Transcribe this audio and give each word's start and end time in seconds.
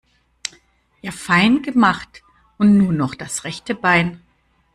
Ja 1.03 1.11
fein 1.11 1.61
gemacht, 1.61 2.23
und 2.57 2.75
nun 2.75 2.97
noch 2.97 3.13
das 3.13 3.43
rechte 3.43 3.75
Bein. 3.75 4.19